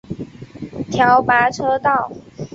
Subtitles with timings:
[0.89, 2.11] 调拨车道。